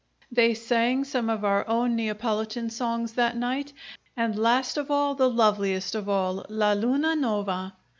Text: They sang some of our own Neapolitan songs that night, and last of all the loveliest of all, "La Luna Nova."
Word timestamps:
They 0.31 0.55
sang 0.55 1.03
some 1.03 1.29
of 1.29 1.45
our 1.45 1.63
own 1.67 1.95
Neapolitan 1.95 2.71
songs 2.71 3.13
that 3.13 3.37
night, 3.37 3.71
and 4.17 4.35
last 4.35 4.75
of 4.75 4.89
all 4.89 5.13
the 5.13 5.29
loveliest 5.29 5.93
of 5.93 6.09
all, 6.09 6.43
"La 6.49 6.73
Luna 6.73 7.15
Nova." 7.15 7.73